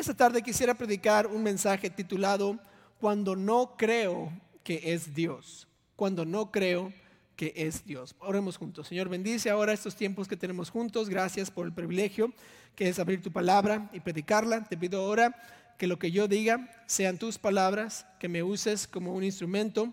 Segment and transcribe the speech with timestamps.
[0.00, 2.58] Esta tarde quisiera predicar un mensaje titulado
[2.98, 4.32] Cuando no creo
[4.64, 5.68] que es Dios.
[5.94, 6.90] Cuando no creo
[7.36, 8.16] que es Dios.
[8.18, 8.88] Oremos juntos.
[8.88, 11.10] Señor, bendice ahora estos tiempos que tenemos juntos.
[11.10, 12.32] Gracias por el privilegio
[12.74, 14.64] que es abrir tu palabra y predicarla.
[14.64, 15.36] Te pido ahora
[15.76, 19.92] que lo que yo diga sean tus palabras, que me uses como un instrumento.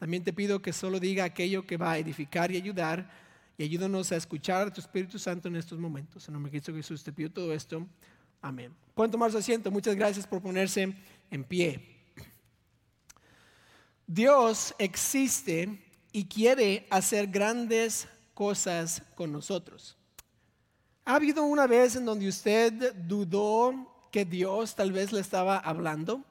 [0.00, 3.08] También te pido que solo diga aquello que va a edificar y ayudar.
[3.56, 6.26] Y ayúdanos a escuchar tu Espíritu Santo en estos momentos.
[6.26, 7.86] En nombre de Cristo Jesús te pido todo esto.
[8.44, 8.76] Amén.
[8.94, 9.70] Pueden tomar su asiento.
[9.70, 10.94] Muchas gracias por ponerse
[11.30, 11.80] en pie.
[14.06, 15.82] Dios existe
[16.12, 19.96] y quiere hacer grandes cosas con nosotros.
[21.06, 26.22] ¿Ha habido una vez en donde usted dudó que Dios tal vez le estaba hablando?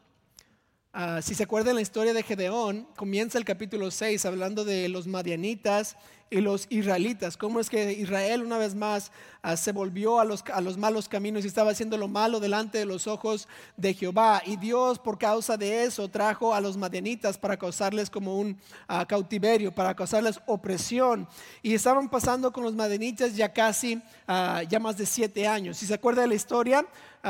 [0.93, 5.07] Ah, si se acuerdan la historia de Gedeón, comienza el capítulo 6 hablando de los
[5.07, 5.97] madianitas
[6.33, 9.11] y los israelitas, cómo es que Israel una vez más
[9.43, 12.79] ah, se volvió a los, a los malos caminos y estaba haciendo lo malo delante
[12.79, 14.41] de los ojos de Jehová.
[14.43, 18.57] Y Dios por causa de eso trajo a los madianitas para causarles como un
[18.87, 21.27] ah, cautiverio, para causarles opresión.
[21.61, 25.77] Y estaban pasando con los madianitas ya casi, ah, ya más de siete años.
[25.77, 26.83] Si se acuerda de la historia,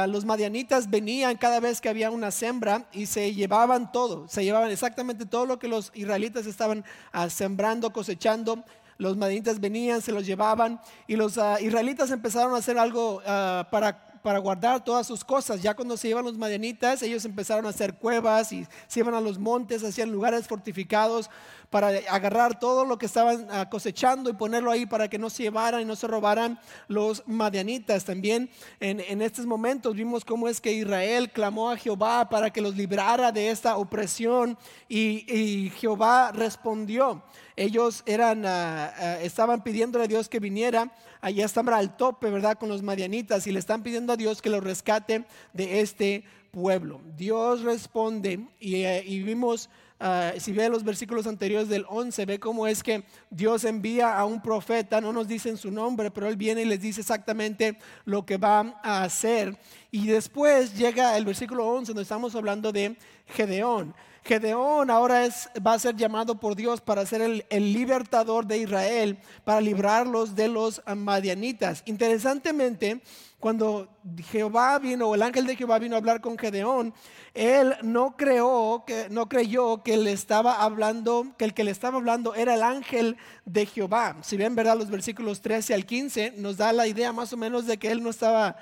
[0.08, 4.72] los madianitas venían cada vez que había una sembra y se llevaban todo, se llevaban
[4.72, 6.84] exactamente todo lo que los israelitas estaban
[7.30, 8.64] sembrando, cosechando
[8.98, 13.68] los madianitas venían, se los llevaban y los ah, israelitas empezaron a hacer algo ah,
[13.72, 15.62] para para guardar todas sus cosas.
[15.62, 19.22] Ya cuando se iban los madianitas, ellos empezaron a hacer cuevas y se iban a
[19.22, 21.30] los montes, hacían lugares fortificados
[21.70, 25.42] para agarrar todo lo que estaban ah, cosechando y ponerlo ahí para que no se
[25.42, 28.06] llevaran y no se robaran los madianitas.
[28.06, 32.76] También en, estos momentos vimos cómo es que Israel clamó a Jehová para que los
[32.76, 34.56] librara de esta opresión
[34.88, 37.24] y, Jehová respondió.
[37.56, 40.92] Ellos eran, ah, ah, estaban pidiéndole a Dios que viniera,
[41.24, 42.58] allá estaban al tope, ¿verdad?
[42.58, 47.00] Con los madianitas y le están pidiendo a Dios que los rescate de este pueblo.
[47.16, 49.70] Dios responde y, eh, y vimos
[50.06, 54.26] Ah, si ve los versículos anteriores del 11, ve cómo es que Dios envía a
[54.26, 58.26] un profeta, no nos dicen su nombre, pero él viene y les dice exactamente lo
[58.26, 59.58] que va a hacer.
[59.92, 62.98] Y después llega el versículo 11, donde estamos hablando de
[63.28, 63.96] Gedeón.
[64.26, 68.58] Gedeón ahora es, va a ser llamado por Dios para ser el, el, libertador de
[68.58, 71.82] Israel, para librarlos de los madianitas.
[71.86, 73.02] Interesantemente,
[73.44, 73.90] cuando
[74.32, 76.94] Jehová vino, o el ángel de Jehová vino a hablar con Gedeón,
[77.34, 81.98] él no creó, que, no creyó que le estaba hablando, que el que le estaba
[81.98, 84.16] hablando era el ángel de Jehová.
[84.22, 87.68] Si ven, verdad, los versículos 13 al 15 nos da la idea más o menos
[87.68, 88.56] de que él no estaba,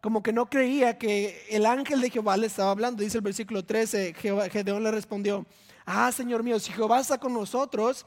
[0.00, 3.02] como que no creía que el ángel de Jehová le estaba hablando.
[3.02, 5.44] Dice el versículo 13, Gedeón le respondió,
[5.84, 8.06] ah, Señor mío, si Jehová está con nosotros,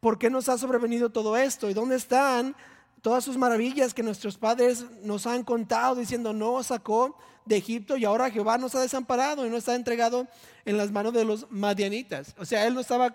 [0.00, 1.70] ¿por qué nos ha sobrevenido todo esto?
[1.70, 2.56] ¿Y dónde están
[3.02, 8.04] todas sus maravillas que nuestros padres nos han contado diciendo no sacó de Egipto y
[8.04, 10.26] ahora Jehová nos ha desamparado y no está entregado
[10.64, 12.34] en las manos de los madianitas.
[12.38, 13.14] O sea, él no estaba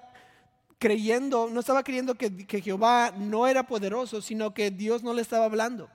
[0.78, 5.22] creyendo, no estaba creyendo que, que Jehová no era poderoso, sino que Dios no le
[5.22, 5.90] estaba hablando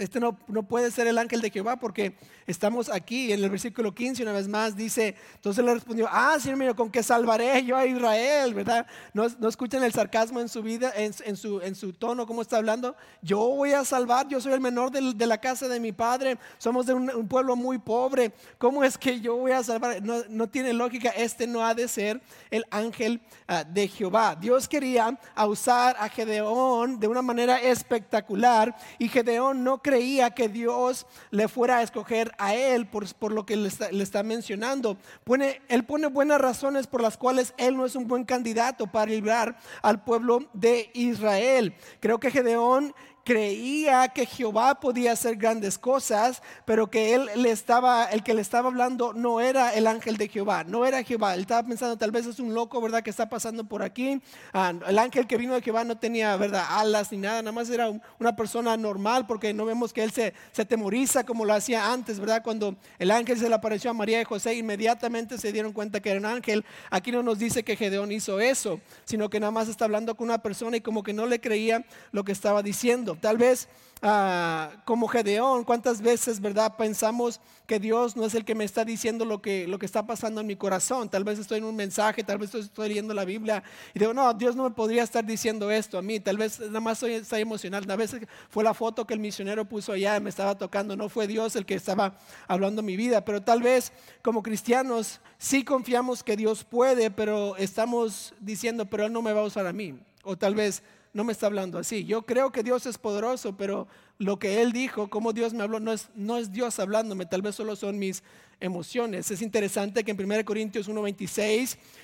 [0.00, 2.16] este no, no, puede ser el ángel de Jehová porque
[2.46, 6.58] estamos aquí en el versículo 15 una vez más dice, entonces le respondió, ah, Señor
[6.58, 8.54] mío, ¿con qué salvaré yo a Israel?
[8.54, 8.86] ¿Verdad?
[9.12, 12.56] No, no escuchan el sarcasmo en su vida, en, su, en su tono, cómo está
[12.56, 12.96] hablando.
[13.22, 16.86] Yo voy a salvar, yo soy el menor de, la casa de mi padre, somos
[16.86, 20.02] de un, pueblo muy pobre, ¿cómo es que yo voy a salvar?
[20.02, 24.34] No, no tiene lógica, este no ha de ser el ángel ah, de Jehová.
[24.34, 29.89] Dios quería usar a Gedeón de una manera espectacular y Gedeón no creía
[30.34, 34.96] que Dios le fuera a escoger a él por, por lo que le está, mencionando.
[35.24, 39.10] Pone, él pone buenas razones por las cuales él no es un buen candidato para
[39.10, 41.74] librar al pueblo de Israel.
[42.00, 42.94] Creo que Gedeón
[43.30, 48.40] creía que Jehová podía hacer grandes cosas, pero que él le estaba, el que le
[48.40, 51.34] estaba hablando no era el ángel de Jehová, no era Jehová.
[51.34, 53.04] Él estaba pensando, tal vez es un loco, ¿verdad?
[53.04, 54.20] Que está pasando por aquí.
[54.52, 56.64] Ah, el ángel que vino de Jehová no tenía, ¿verdad?
[56.70, 60.34] Alas ni nada, nada más era una persona normal, porque no vemos que él se,
[60.50, 62.42] se temoriza como lo hacía antes, ¿verdad?
[62.42, 66.10] Cuando el ángel se le apareció a María y José, inmediatamente se dieron cuenta que
[66.10, 66.64] era un ángel.
[66.90, 70.26] Aquí no nos dice que Gedeón hizo eso, sino que nada más está hablando con
[70.26, 73.19] una persona y como que no le creía lo que estaba diciendo.
[73.20, 73.68] Tal vez
[74.02, 76.76] ah, como Gedeón, cuántas veces, ¿verdad?
[76.76, 80.06] Pensamos que Dios no es el que me está diciendo lo que, lo que está
[80.06, 81.08] pasando en mi corazón.
[81.08, 83.62] Tal vez estoy en un mensaje, tal vez estoy leyendo la Biblia
[83.94, 86.18] y digo, no, Dios no me podría estar diciendo esto a mí.
[86.18, 87.88] Tal vez nada más estoy, emocional.
[87.88, 90.96] A veces fue la foto que el misionero puso allá, me estaba tocando.
[90.96, 92.18] No fue Dios el que estaba
[92.48, 93.24] hablando mi vida.
[93.24, 99.12] Pero tal vez como cristianos sí confiamos que Dios puede, pero estamos diciendo, pero Él
[99.12, 99.98] no me va a usar a mí.
[100.24, 102.04] O tal vez no me está hablando así.
[102.04, 105.80] Yo creo que Dios es poderoso, pero lo que él dijo, cómo Dios me habló,
[105.80, 108.22] no es, no es Dios hablándome, tal vez solo son mis
[108.60, 109.30] emociones.
[109.30, 111.78] Es interesante que en 1 Corintios 1:26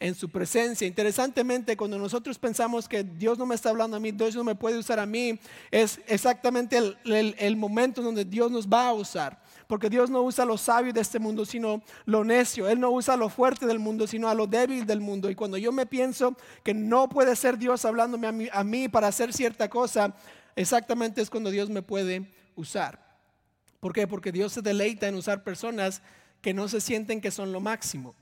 [0.00, 0.86] en su presencia.
[0.86, 4.54] Interesantemente, cuando nosotros pensamos que Dios no me está hablando a mí, Dios no me
[4.54, 5.38] puede usar a mí,
[5.70, 9.40] es exactamente el, momento en donde Dios nos va a usar.
[9.66, 12.68] Porque Dios no usa lo sabio de este mundo, sino lo necio.
[12.68, 15.28] Él no usa lo fuerte del mundo, sino a lo débil del mundo.
[15.28, 18.88] Y cuando yo me pienso que no puede ser Dios hablándome a mí, a mí
[18.88, 20.14] para hacer cierta cosa,
[20.56, 22.98] exactamente es cuando Dios me puede usar.
[23.78, 24.06] ¿Por qué?
[24.06, 26.00] Porque Dios se deleita en usar personas
[26.40, 28.14] que no se sienten que son lo máximo.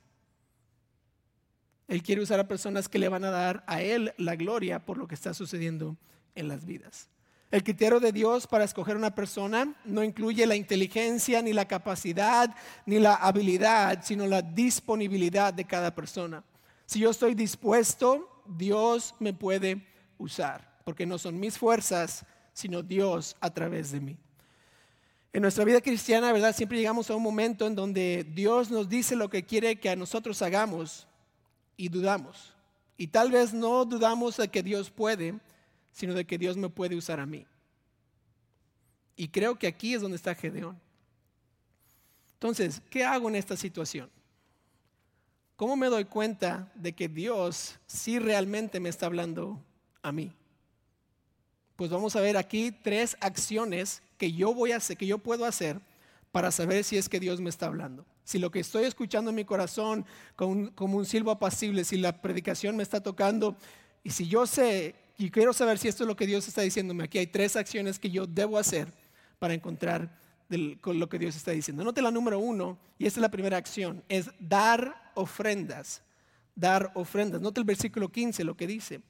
[1.88, 4.99] Él quiere usar a personas que le van a dar a Él la gloria por
[4.99, 5.97] lo que está sucediendo
[6.35, 7.09] en las vidas.
[7.50, 12.55] El criterio de Dios para escoger una persona no incluye la inteligencia, ni la capacidad,
[12.87, 16.43] ni la habilidad, sino la disponibilidad de cada persona.
[16.87, 19.87] Si yo estoy dispuesto, Dios me puede
[20.19, 24.17] usar, porque no son mis fuerzas, sino Dios a través de mí.
[25.33, 26.55] En nuestra vida cristiana, ¿verdad?
[26.55, 29.97] Siempre llegamos a un momento en donde Dios nos dice lo que quiere que a
[29.97, 31.06] nosotros hagamos,
[31.76, 32.52] y dudamos.
[32.96, 35.38] Y tal vez no dudamos de que Dios puede,
[35.93, 37.46] sino de que Dios me puede usar a mí.
[39.17, 40.78] Y creo que aquí es donde está Gedeón.
[42.34, 44.11] Entonces, ¿qué hago en esta situación?
[45.56, 49.58] ¿Cómo me doy cuenta de que Dios sí realmente me está hablando
[50.02, 50.32] a mí?
[51.76, 55.46] Pues vamos a ver aquí tres acciones que yo voy a hacer, que yo puedo
[55.46, 55.81] hacer
[56.37, 59.37] para saber si es que Dios me está hablando si lo que estoy escuchando en
[59.37, 60.05] mi corazón
[60.35, 63.56] como un, silbo apacible, si la predicación me está tocando
[64.03, 67.05] y si yo sé y quiero saber si esto es lo que Dios está diciéndome,
[67.05, 68.93] aquí hay tres acciones que yo debo hacer
[69.38, 70.19] para encontrar
[70.81, 71.85] con lo que Dios está diciendo.
[71.85, 76.03] Note la número uno, y esta es la primera acción, es dar ofrendas.
[76.55, 77.41] Dar ofrendas.
[77.41, 79.00] Note el versículo 15, lo que dice.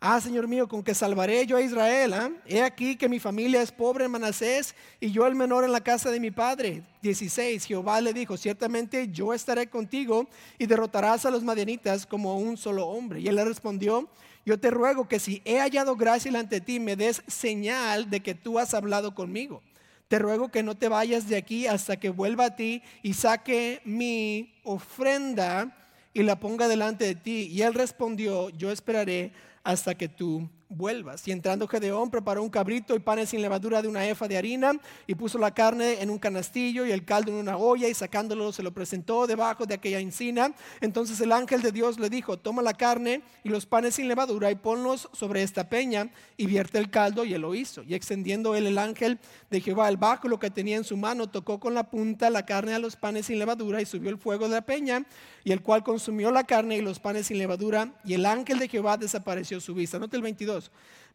[0.00, 2.12] Ah, Señor mío, con que salvaré yo a Israel.
[2.14, 2.30] ¿ah?
[2.46, 5.80] He aquí que mi familia es pobre en Manasés y yo el menor en la
[5.80, 6.84] casa de mi padre.
[7.02, 7.64] 16.
[7.64, 12.86] Jehová le dijo, ciertamente yo estaré contigo y derrotarás a los madianitas como un solo
[12.86, 13.18] hombre.
[13.18, 14.08] Y él le respondió,
[14.46, 18.36] yo te ruego que si he hallado gracia de ti, me des señal de que
[18.36, 19.62] tú has hablado conmigo.
[20.06, 23.82] Te ruego que no te vayas de aquí hasta que vuelva a ti y saque
[23.84, 25.76] mi ofrenda
[26.14, 27.48] y la ponga delante de ti.
[27.50, 29.32] Y él respondió, yo esperaré
[29.68, 31.26] hasta que tú vuelvas.
[31.26, 34.72] Y entrando Gedeón preparó un cabrito y panes sin levadura de una efa de harina
[35.06, 38.52] y puso la carne en un canastillo y el caldo en una olla y sacándolo
[38.52, 40.54] se lo presentó debajo de aquella encina.
[40.80, 44.50] Entonces el ángel de Dios le dijo, toma la carne y los panes sin levadura
[44.50, 47.82] y ponlos sobre esta peña y vierte el caldo y él lo hizo.
[47.82, 49.18] Y extendiendo él el ángel
[49.50, 52.74] de Jehová el báculo que tenía en su mano, tocó con la punta la carne
[52.74, 55.06] a los panes sin levadura y subió el fuego de la peña
[55.44, 58.68] y el cual consumió la carne y los panes sin levadura y el ángel de
[58.68, 59.98] Jehová desapareció su vista.
[59.98, 60.57] Note el 22.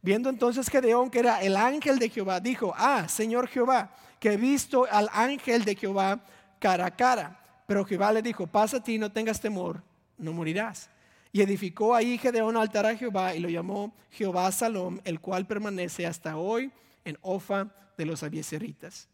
[0.02, 4.38] Viendo entonces Gedeón que era el ángel de Jehová, dijo, ah, Señor Jehová, que he
[4.38, 6.24] visto al ángel de Jehová
[6.60, 7.40] cara a cara.
[7.66, 9.82] Pero Jehová le dijo, pasa a ti, no tengas temor,
[10.18, 10.90] no morirás.
[11.32, 16.06] Y edificó ahí Gedeón altar a Jehová y lo llamó Jehová Salom, el cual permanece
[16.06, 16.72] hasta hoy
[17.06, 19.08] en Ofa de los abieseritas.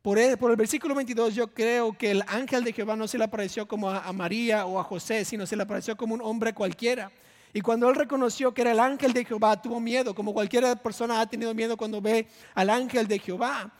[0.00, 3.66] Por el, versículo 22 yo creo que el ángel de Jehová no se le apareció
[3.66, 7.10] como a María o a José, sino se le apareció como un hombre cualquiera.
[7.52, 11.20] Y cuando él reconoció que era el ángel de Jehová, tuvo miedo, como cualquier persona
[11.20, 13.72] ha tenido miedo cuando ve al ángel de Jehová.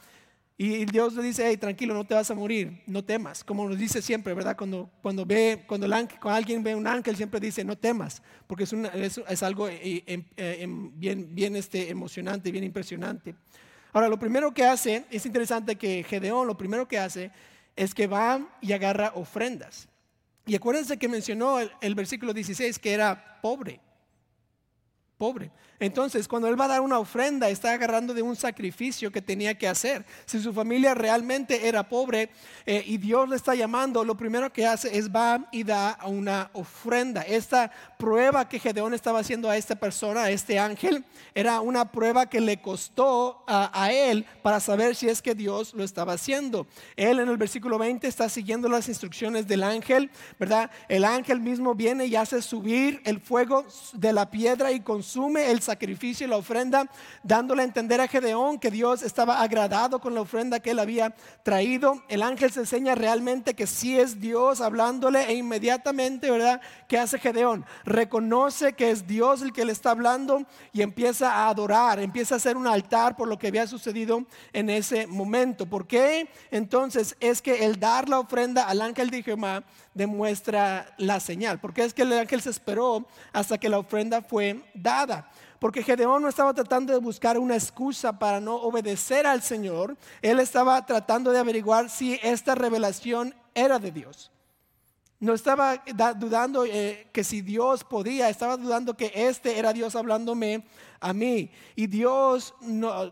[0.61, 3.45] Y Dios le dice, hey, tranquilo, no te vas a morir, no temas.
[3.45, 4.57] Como nos dice siempre, ¿verdad?
[4.57, 5.87] Cuando, cuando ve, cuando,
[6.25, 8.73] alguien ve un ángel, siempre dice, no temas, porque es,
[9.29, 13.37] es, algo eh, em, eh, em, bien, bien este, emocionante, bien impresionante.
[13.93, 17.31] Ahora, lo primero que hace, es interesante que Gedeón, lo primero que hace
[17.77, 19.88] es que va y agarra ofrendas.
[20.49, 23.81] Y acuérdense que mencionó el, versículo 16 que era pobre.
[25.19, 25.51] Pobre.
[25.81, 29.57] Entonces, cuando él va a dar una ofrenda, está agarrando de un sacrificio que tenía
[29.57, 30.05] que hacer.
[30.27, 32.31] Si su familia realmente era pobre
[32.67, 36.51] eh, y Dios le está llamando, lo primero que hace es va y da una
[36.53, 37.23] ofrenda.
[37.23, 41.05] Esta prueba que Gedeón estaba haciendo a esta persona, a este ángel,
[41.35, 45.73] era una prueba que le costó a, a él para saber si es que Dios
[45.75, 46.67] lo estaba haciendo.
[46.97, 50.71] Él en el versículo 20 está siguiendo las instrucciones del ángel, ¿verdad?
[50.89, 55.53] El ángel mismo viene y hace subir el fuego de la piedra y con consume
[55.53, 56.89] el sacrificio y la ofrenda,
[57.23, 61.15] dándole a entender a Gedeón que Dios estaba agradado con la ofrenda que él había
[61.43, 62.03] traído.
[62.09, 66.63] El ángel se enseña realmente que sí es Dios hablándole e inmediatamente, ¿verdad?
[66.89, 67.67] ¿Qué hace Gedeón?
[67.85, 72.39] Reconoce que es Dios el que le está hablando y empieza a adorar, empieza a
[72.39, 75.67] hacer un altar por lo que había sucedido en ese momento.
[75.67, 76.31] ¿Por qué?
[76.51, 79.65] Entonces es que el dar la ofrenda al ángel de Jehová
[79.99, 81.61] demuestra la señal.
[81.61, 85.31] Porque es que el ángel se esperó hasta que la ofrenda fue dada.
[85.59, 89.97] Porque Gedeón no estaba tratando de buscar una excusa para no obedecer al Señor.
[90.23, 94.31] Él estaba tratando de averiguar si esta revelación era de Dios.
[95.21, 95.83] No estaba
[96.17, 100.65] dudando eh, que si Dios podía, estaba dudando que este era Dios hablándome
[101.01, 101.51] a mí.
[101.75, 102.55] Y Dios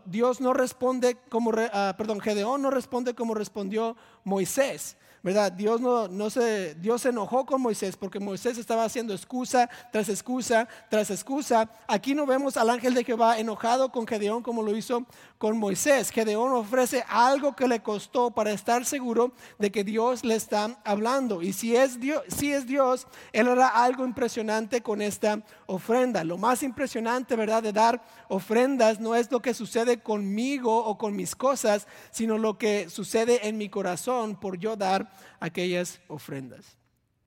[0.05, 4.95] Dios no responde como, ah, perdón, Gedeón no responde como respondió Moisés.
[5.27, 5.51] ¿Verdad?
[5.51, 10.07] Dios, no, no se, Dios se enojó con Moisés porque Moisés estaba haciendo excusa tras
[10.07, 11.69] excusa tras excusa.
[11.85, 15.05] Aquí no vemos al ángel de Jehová enojado con Gedeón como lo hizo
[15.37, 16.11] con Moisés.
[16.11, 21.41] Gedeón ofrece algo que le costó para estar seguro de que Dios le está hablando.
[21.41, 26.23] Y si es Dios, si es Dios él hará algo impresionante con esta ofrenda.
[26.23, 27.63] Lo más impresionante, ¿verdad?
[27.63, 32.57] De dar ofrendas no es lo que sucede conmigo o con mis cosas, sino lo
[32.57, 36.77] que sucede en mi corazón por yo dar aquellas ofrendas.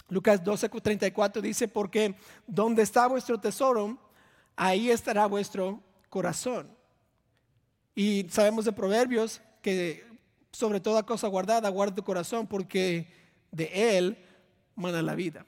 [0.09, 2.15] Lucas 12:34 dice, porque
[2.47, 3.99] donde está vuestro tesoro,
[4.57, 6.69] ahí estará vuestro corazón.
[7.95, 10.05] Y sabemos de Proverbios que
[10.53, 13.13] sobre toda cosa guardada, guarda tu corazón, porque
[13.51, 14.19] de él
[14.75, 15.47] mana la vida.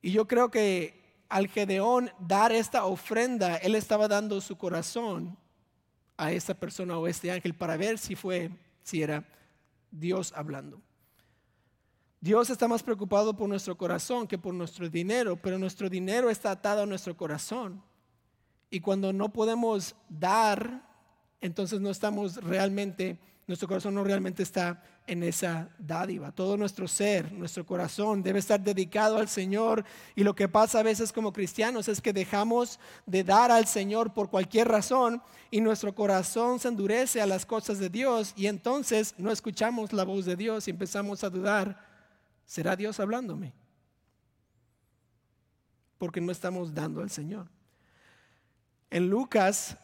[0.00, 5.36] Y yo creo que al Gedeón dar esta ofrenda, él estaba dando su corazón
[6.16, 8.50] a esta persona o este ángel para ver si fue,
[8.82, 9.24] si era
[9.92, 10.82] Dios hablando.
[12.20, 16.52] Dios está más preocupado por nuestro corazón que por nuestro dinero, pero nuestro dinero está
[16.52, 17.82] atado a nuestro corazón.
[18.70, 20.88] Y cuando no podemos dar,
[21.40, 26.30] entonces no estamos realmente nuestro corazón no realmente está en esa dádiva.
[26.30, 29.84] Todo nuestro ser, nuestro corazón debe estar dedicado al Señor.
[30.14, 34.14] Y lo que pasa a veces como cristianos es que dejamos de dar al Señor
[34.14, 35.20] por cualquier razón
[35.50, 40.04] y nuestro corazón se endurece a las cosas de Dios y entonces no escuchamos la
[40.04, 41.84] voz de Dios y empezamos a dudar,
[42.46, 43.52] ¿será Dios hablándome?
[45.98, 47.48] Porque no estamos dando al Señor.
[48.88, 49.76] En Lucas,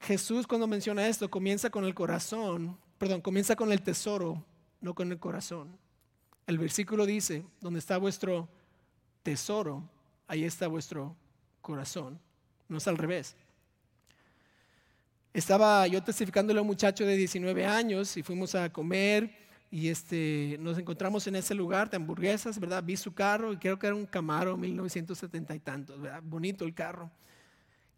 [0.00, 4.42] Jesús cuando menciona esto comienza con el corazón perdón, comienza con el tesoro,
[4.80, 5.76] no con el corazón.
[6.46, 8.48] El versículo dice, donde está vuestro
[9.22, 9.86] tesoro,
[10.26, 11.14] ahí está vuestro
[11.60, 12.18] corazón.
[12.66, 13.36] No es al revés.
[15.34, 19.36] Estaba yo testificándole a un muchacho de 19 años y fuimos a comer
[19.70, 22.82] y este, nos encontramos en ese lugar de hamburguesas, ¿verdad?
[22.82, 26.22] Vi su carro y creo que era un Camaro 1970 y tantos, ¿verdad?
[26.24, 27.10] Bonito el carro.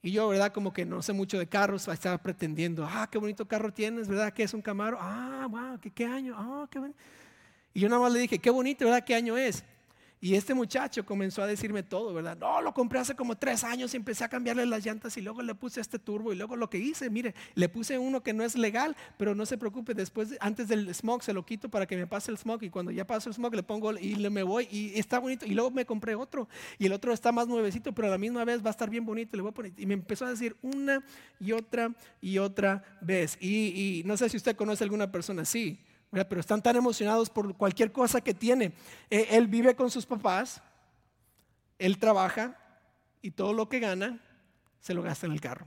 [0.03, 0.53] Y yo, ¿verdad?
[0.53, 4.33] Como que no sé mucho de carros, estaba pretendiendo, ah, qué bonito carro tienes, ¿verdad?
[4.33, 4.99] ¿Qué es un Camaro?
[5.01, 6.35] Ah, wow, ¿qué, qué año?
[6.37, 6.95] Ah, qué bueno.
[7.75, 9.05] Y yo nada más le dije, qué bonito, ¿verdad?
[9.05, 9.65] ¿Qué año es?
[10.27, 12.37] Y este muchacho comenzó a decirme todo, ¿verdad?
[12.37, 15.41] No, lo compré hace como tres años y empecé a cambiarle las llantas y luego
[15.41, 18.43] le puse este turbo y luego lo que hice, mire, le puse uno que no
[18.43, 21.97] es legal, pero no se preocupe, después, antes del smoke se lo quito para que
[21.97, 24.43] me pase el smoke y cuando ya paso el smoke le pongo y le me
[24.43, 27.93] voy y está bonito y luego me compré otro y el otro está más nuevecito,
[27.93, 29.87] pero a la misma vez va a estar bien bonito, le voy a poner, y
[29.87, 31.05] me empezó a decir una
[31.39, 33.39] y otra y otra vez.
[33.41, 35.79] Y, y no sé si usted conoce a alguna persona así
[36.11, 38.73] pero están tan emocionados por cualquier cosa que tiene.
[39.11, 40.63] Eh, él vive con sus papás,
[41.79, 42.57] él trabaja
[43.23, 44.21] y todo lo que gana
[44.81, 45.67] se lo gasta en el carro.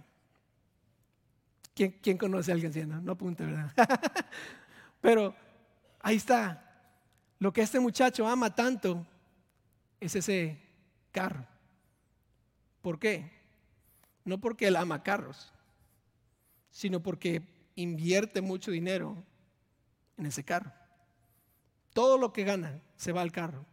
[2.01, 2.85] ¿Quién, conoce a alguien así?
[2.85, 3.71] No, no apunte, ¿verdad?
[5.01, 5.33] pero
[6.01, 6.65] ahí está.
[7.39, 9.05] Lo que este muchacho ama tanto
[9.99, 10.61] es ese
[11.11, 11.45] carro.
[12.81, 13.31] ¿Por qué?
[14.25, 15.53] No porque él ama carros,
[16.69, 17.41] sino porque
[17.75, 19.23] invierte mucho dinero
[20.19, 20.71] en ese carro.
[21.93, 23.65] Todo lo que gana se va al carro.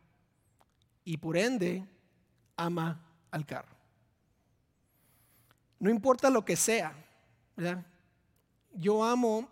[1.05, 1.87] Y por ende,
[2.57, 3.77] ama al carro.
[5.79, 6.95] No importa lo que sea,
[7.57, 7.85] ¿verdad?
[8.73, 9.49] Yo amo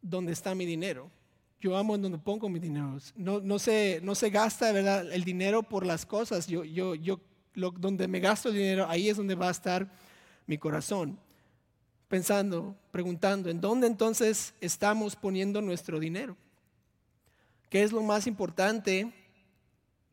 [0.00, 1.10] donde está mi dinero.
[1.60, 2.98] Yo amo en donde pongo mi dinero.
[3.16, 5.12] No, no, se, no se gasta ¿verdad?
[5.12, 6.46] el dinero por las cosas.
[6.46, 7.20] Yo, yo, yo,
[7.54, 9.90] donde me gasto el dinero, ahí es donde va a estar
[10.46, 11.18] mi corazón
[12.12, 16.36] pensando, preguntando, ¿en dónde entonces estamos poniendo nuestro dinero?
[17.70, 19.10] ¿Qué es lo más importante?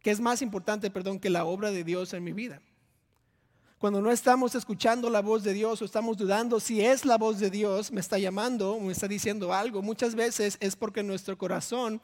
[0.02, 2.62] ¿Qué es más importante, perdón, que la obra de Dios en mi vida?
[3.80, 7.38] Cuando no estamos escuchando la voz de Dios o estamos dudando si es la voz
[7.38, 11.38] de Dios, me está llamando o me está diciendo algo, muchas veces es porque nuestro
[11.38, 12.00] corazón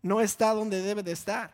[0.00, 1.52] no está donde debe de estar.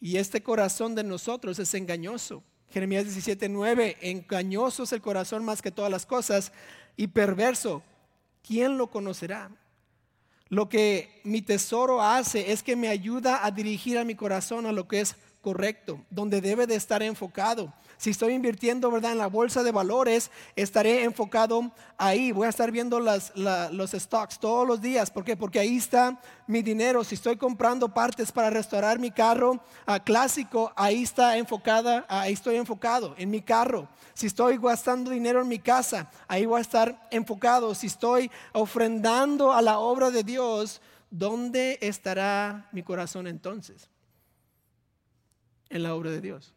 [0.00, 2.42] Y este corazón de nosotros es engañoso.
[2.72, 6.52] Jeremías 17, 9, engañoso es el corazón más que todas las cosas
[6.96, 7.82] y perverso.
[8.46, 9.50] ¿Quién lo conocerá?
[10.48, 14.72] Lo que mi tesoro hace es que me ayuda a dirigir a mi corazón a
[14.72, 17.72] lo que es correcto, donde debe de estar enfocado.
[18.00, 19.12] Si estoy invirtiendo, ¿verdad?
[19.12, 22.32] En la bolsa de valores, estaré enfocado ahí.
[22.32, 25.10] Voy a estar viendo los stocks todos los días.
[25.10, 25.36] ¿Por qué?
[25.36, 27.04] Porque ahí está mi dinero.
[27.04, 32.56] Si estoy comprando partes para restaurar mi carro ah, clásico, ahí está enfocada, ahí estoy
[32.56, 33.86] enfocado en mi carro.
[34.14, 37.74] Si estoy gastando dinero en mi casa, ahí voy a estar enfocado.
[37.74, 40.80] Si estoy ofrendando a la obra de Dios,
[41.10, 43.90] ¿dónde estará mi corazón entonces?
[45.68, 46.54] En la obra de Dios.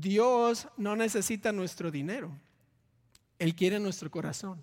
[0.00, 2.30] Dios no necesita nuestro dinero.
[3.38, 4.62] Él quiere nuestro corazón.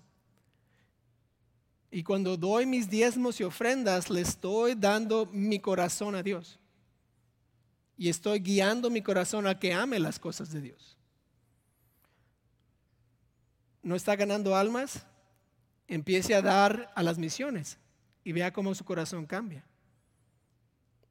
[1.90, 6.58] Y cuando doy mis diezmos y ofrendas, le estoy dando mi corazón a Dios.
[7.98, 10.96] Y estoy guiando mi corazón a que ame las cosas de Dios.
[13.82, 15.06] ¿No está ganando almas?
[15.86, 17.78] Empiece a dar a las misiones
[18.24, 19.64] y vea cómo su corazón cambia.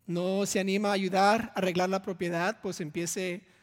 [0.05, 3.54] No se anima a ayudar a arreglar la propiedad, pues empiece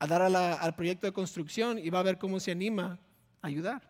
[0.00, 2.98] a dar al proyecto de construcción y va a ver cómo se anima
[3.42, 3.88] a ayudar.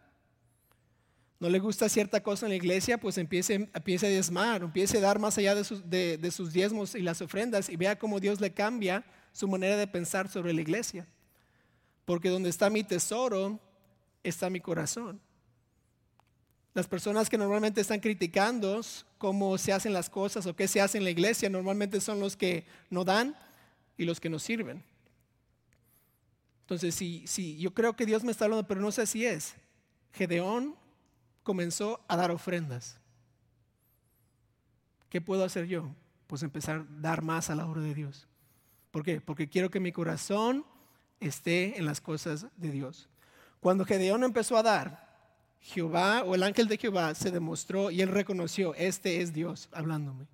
[1.38, 5.00] No le gusta cierta cosa en la iglesia, pues empiece, empiece a diezmar, empiece a
[5.00, 8.40] dar más allá de sus, de sus diezmos y las ofrendas y vea cómo Dios
[8.40, 11.06] le cambia su manera de pensar sobre la iglesia.
[12.04, 13.58] Porque donde está mi tesoro,
[14.22, 15.20] está mi corazón.
[16.74, 18.80] Las personas que normalmente están criticando
[19.16, 22.36] cómo se hacen las cosas o qué se hace en la iglesia, normalmente son los
[22.36, 23.36] que no dan
[23.96, 24.89] y los que nos sirven.
[26.70, 29.56] Entonces, sí, yo creo que Dios me está hablando, pero no sé si es.
[30.12, 30.76] Gedeón
[31.42, 33.00] comenzó a dar ofrendas.
[35.08, 35.90] ¿Qué puedo hacer yo?
[36.28, 38.28] Pues empezar a dar más a la obra de Dios.
[38.92, 39.20] ¿Por qué?
[39.20, 40.64] Porque quiero que mi corazón
[41.18, 43.08] esté en las cosas de Dios.
[43.58, 45.08] Cuando Gedeón empezó a dar,
[45.62, 50.28] Jehová o el ángel de Jehová se demostró y él reconoció, este es Dios hablándome.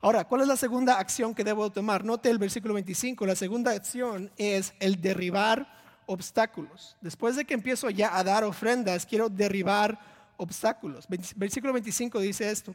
[0.00, 2.04] Ahora, ¿cuál es la segunda acción que debo tomar?
[2.04, 3.26] Note el versículo 25.
[3.26, 5.66] La segunda acción es el derribar
[6.06, 6.96] obstáculos.
[7.00, 9.98] Después de que empiezo ya a dar ofrendas, quiero derribar
[10.36, 11.06] obstáculos.
[11.34, 12.74] Versículo 25 dice esto.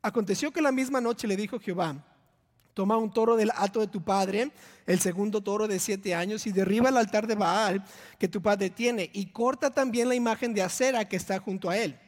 [0.00, 2.02] Aconteció que la misma noche le dijo Jehová,
[2.72, 4.50] toma un toro del hato de tu padre,
[4.86, 7.84] el segundo toro de siete años, y derriba el altar de Baal
[8.18, 11.76] que tu padre tiene, y corta también la imagen de acera que está junto a
[11.76, 11.98] él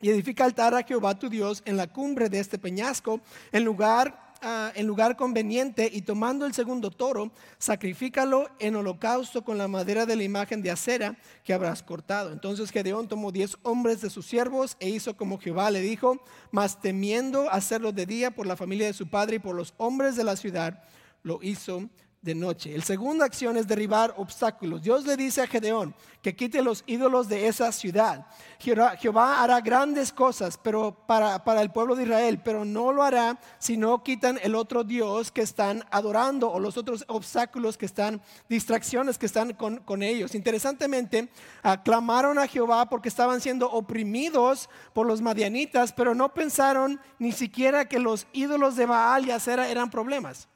[0.00, 3.20] y edifica altar a Jehová tu Dios en la cumbre de este peñasco,
[3.52, 9.58] en lugar, ah, en lugar conveniente, y tomando el segundo toro, sacrifícalo en holocausto con
[9.58, 12.32] la madera de la imagen de acera que habrás cortado.
[12.32, 16.80] Entonces Gedeón tomó diez hombres de sus siervos e hizo como Jehová le dijo, mas
[16.80, 20.24] temiendo hacerlo de día por la familia de su padre y por los hombres de
[20.24, 20.82] la ciudad,
[21.22, 21.90] lo hizo
[22.22, 22.74] de noche.
[22.74, 24.82] El segunda acción es derribar obstáculos.
[24.82, 28.26] Dios le dice a Gedeón que quite los ídolos de esa ciudad.
[28.58, 33.40] Jehová, hará grandes cosas pero para, para, el pueblo de Israel, pero no lo hará
[33.58, 38.20] si no quitan el otro Dios que están adorando o los otros obstáculos que están,
[38.50, 40.34] distracciones que están con, con ellos.
[40.34, 41.30] Interesantemente,
[41.62, 47.88] aclamaron a Jehová porque estaban siendo oprimidos por los madianitas, pero no pensaron ni siquiera
[47.88, 50.50] que los ídolos de Baal y Acera eran problemas.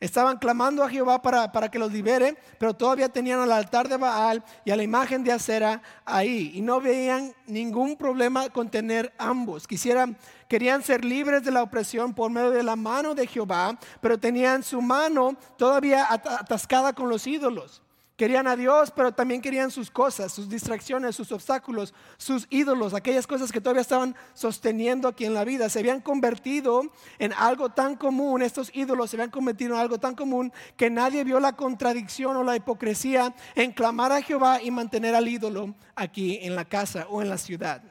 [0.00, 4.42] Estaban clamando a Jehová para, que los libere, pero todavía tenían al altar de Baal
[4.64, 6.52] y a la imagen de acera ahí.
[6.54, 9.66] Y no veían ningún problema con tener ambos.
[9.66, 10.16] Quisieran,
[10.48, 14.62] querían ser libres de la opresión por medio de la mano de Jehová, pero tenían
[14.62, 17.82] su mano todavía atascada con los ídolos.
[18.20, 23.26] Querían a Dios, pero también querían sus cosas, sus distracciones, sus obstáculos, sus ídolos, aquellas
[23.26, 25.70] cosas que todavía estaban sosteniendo aquí en la vida.
[25.70, 26.82] Se habían convertido
[27.18, 31.24] en algo tan común, estos ídolos se habían convertido en algo tan común que nadie
[31.24, 36.40] vio la contradicción o la hipocresía en clamar a Jehová y mantener al ídolo aquí
[36.42, 37.82] en la casa o en la ciudad.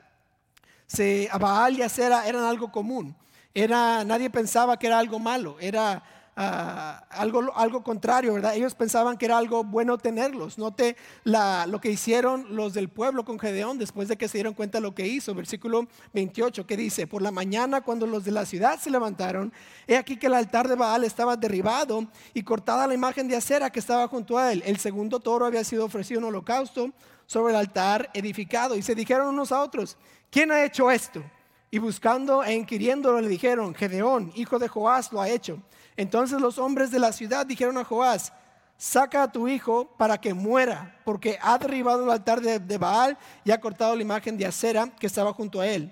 [0.86, 3.16] Se, Baal y Acera eran algo común.
[3.52, 5.58] Era, nadie pensaba que era algo malo.
[5.60, 6.04] Era
[6.40, 8.56] algo, algo contrario, ¿verdad?
[8.56, 10.58] Ellos pensaban que era algo bueno tenerlos.
[10.58, 14.78] Note lo que hicieron los del pueblo con Gedeón después de que se dieron cuenta
[14.78, 15.36] de lo que hizo.
[15.36, 19.52] Versículo 28 que dice, por la mañana cuando los de la ciudad se levantaron,
[19.86, 23.70] he aquí que el altar de Baal estaba derribado y cortada la imagen de acera
[23.70, 24.64] que estaba junto a él.
[24.66, 26.92] El segundo toro había sido ofrecido en holocausto
[27.26, 29.98] sobre el altar edificado y se dijeron unos a otros,
[30.32, 31.22] ¿quién ha hecho esto?
[31.70, 35.62] Y buscando e inquiriéndolo le dijeron, Gedeón, hijo de Joás, lo ha hecho.
[36.00, 38.32] Entonces los hombres de la ciudad dijeron a Joás,
[38.78, 43.52] saca a tu hijo para que muera, porque ha derribado el altar de, Baal y
[43.52, 45.92] ha cortado la imagen de acera que estaba junto a él.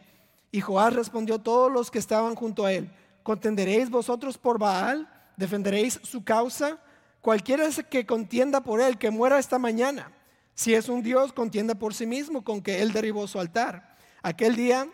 [0.49, 2.89] Y Joás respondió a todos los que estaban junto a él,
[3.21, 5.09] ¿contenderéis vosotros por Baal?
[5.35, 6.79] ¿Defenderéis su causa?
[7.19, 10.13] cualquiera que contienda por él, que muera esta mañana.
[10.55, 13.97] Si es un Dios, contienda por sí mismo con que él derribó su altar.
[14.23, 14.87] Aquel día,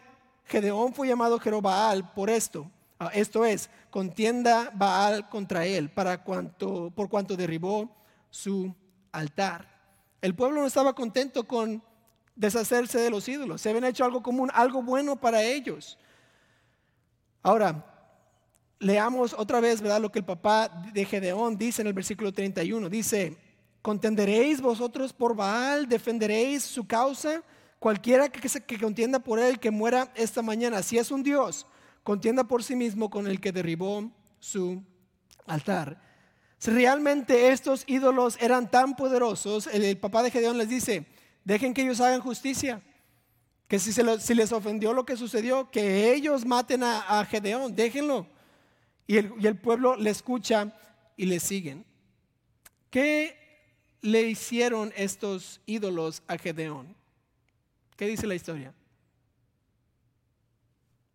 [0.46, 2.68] Gedeón fue llamado Jerobaal por esto.
[3.04, 7.94] Ah, esto es, contienda Baal contra él para cuanto, por cuanto derribó
[8.30, 8.74] su
[9.12, 9.68] altar.
[10.22, 11.84] El pueblo no estaba contento con
[12.34, 13.60] deshacerse de los ídolos.
[13.60, 15.98] Se habían hecho algo común, algo bueno para ellos.
[17.42, 17.86] Ahora,
[18.80, 20.00] leamos otra vez, ¿verdad?
[20.00, 22.88] Lo que el papá de Gedeón dice en el versículo 31.
[22.88, 23.38] Dice,
[23.82, 25.90] ¿contenderéis vosotros por Baal?
[25.90, 27.44] ¿Defenderéis su causa?
[27.80, 30.82] Cualquiera que, que contienda por él, que muera esta mañana.
[30.82, 31.68] Si es un Dios,
[32.04, 34.84] contienda por sí mismo con el que derribó su
[35.48, 36.02] altar.
[36.58, 41.06] Si realmente estos ídolos eran tan poderosos, el papá de Gedeón les dice,
[41.44, 42.82] Dejen que ellos hagan justicia.
[43.68, 48.28] Que si, se les ofendió lo que sucedió, que ellos maten a, Gedeón, déjenlo.
[49.08, 50.74] Y el, y el pueblo le escucha
[51.18, 51.86] y le siguen.
[52.90, 53.36] ¿Qué
[54.02, 56.96] le hicieron estos ídolos a Gedeón?
[57.96, 58.74] ¿Qué dice la historia?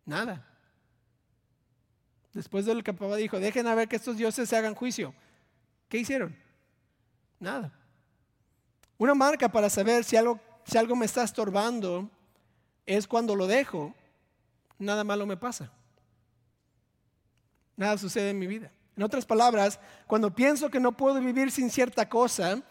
[0.05, 0.48] Nada.
[2.33, 5.13] Después del que papá dijo, dejen a ver que estos dioses se hagan juicio.
[5.87, 6.35] ¿Qué hicieron?
[7.39, 7.73] Nada.
[8.97, 12.09] Una marca para saber si algo, si algo me está estorbando
[12.85, 13.95] es cuando lo dejo,
[14.77, 15.71] nada malo me pasa.
[17.75, 18.71] Nada sucede en mi vida.
[18.95, 22.61] En otras palabras, cuando pienso que no puedo vivir sin cierta cosa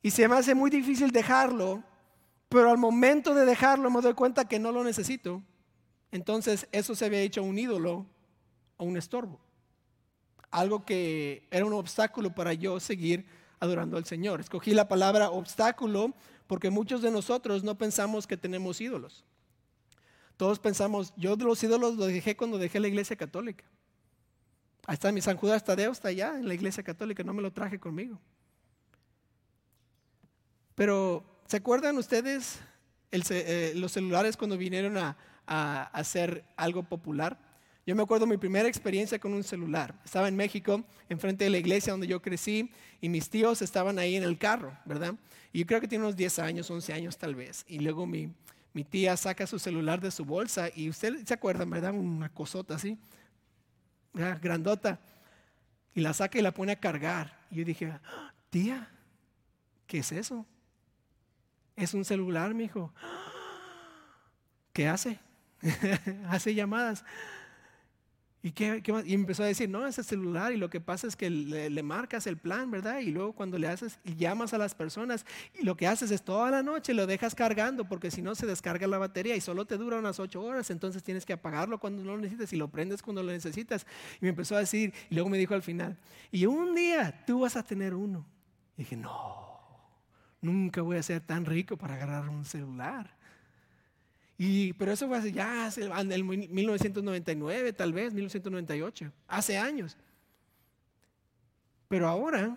[0.00, 1.82] y se me hace muy difícil dejarlo,
[2.48, 5.42] pero al momento de dejarlo me doy cuenta que no lo necesito,
[6.12, 8.06] entonces eso se había hecho un ídolo
[8.80, 9.38] o un estorbo.
[10.50, 13.26] Algo que era un obstáculo para yo seguir
[13.60, 14.40] adorando al Señor.
[14.40, 16.14] Escogí la palabra obstáculo
[16.46, 19.24] porque muchos de nosotros no pensamos que tenemos ídolos.
[20.38, 23.64] Todos pensamos, yo de los ídolos los dejé cuando dejé la iglesia católica.
[24.86, 27.52] Ahí está mi San Judas Tadeo, está allá en la iglesia católica, no me lo
[27.52, 28.18] traje conmigo.
[30.74, 32.58] Pero, ¿se acuerdan ustedes
[33.10, 37.49] eh, los celulares cuando vinieron a, a hacer algo popular?
[37.90, 39.92] Yo me acuerdo mi primera experiencia con un celular.
[40.04, 44.14] Estaba en México, enfrente de la iglesia donde yo crecí, y mis tíos estaban ahí
[44.14, 45.16] en el carro, ¿verdad?
[45.52, 47.64] Y yo creo que tiene unos 10 años, 11 años tal vez.
[47.66, 48.32] Y luego mi,
[48.72, 51.92] mi tía saca su celular de su bolsa, y usted se acuerda, ¿verdad?
[51.92, 52.96] Una cosota así,
[54.14, 55.00] grandota.
[55.92, 57.40] Y la saca y la pone a cargar.
[57.50, 57.92] Y yo dije,
[58.50, 58.88] tía,
[59.88, 60.46] ¿qué es eso?
[61.74, 62.94] Es un celular, mi hijo.
[64.72, 65.18] ¿Qué hace?
[66.28, 67.04] hace llamadas.
[68.42, 71.14] ¿Y, qué, y empezó a decir, no, es el celular y lo que pasa es
[71.14, 73.00] que le, marcas el plan, ¿verdad?
[73.00, 75.26] Y luego cuando le haces, y llamas a las personas
[75.58, 78.46] y lo que haces es toda la noche lo dejas cargando porque si no se
[78.46, 82.02] descarga la batería y solo te dura unas ocho horas, entonces tienes que apagarlo cuando
[82.02, 83.86] no lo necesitas y lo prendes cuando lo necesitas.
[84.22, 85.98] Y me empezó a decir, y luego me dijo al final,
[86.32, 88.24] y un día tú vas a tener uno.
[88.78, 89.50] Y dije, no,
[90.40, 93.19] nunca voy a ser tan rico para agarrar un celular
[94.78, 99.98] pero eso fue ya hace, en el 1999, tal vez, 1998, hace años.
[101.88, 102.56] Pero ahora